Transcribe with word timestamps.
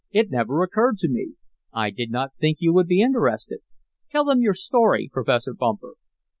it 0.09 0.31
never 0.31 0.63
occurred 0.63 0.97
to 0.97 1.07
me. 1.07 1.35
I 1.71 1.91
did 1.91 2.09
not 2.09 2.33
think 2.39 2.57
you 2.59 2.73
would 2.73 2.87
be 2.87 3.03
interested. 3.03 3.59
Tell 4.09 4.25
them 4.25 4.41
your 4.41 4.55
story, 4.55 5.11
Professor 5.13 5.53
Bumper." 5.53 5.93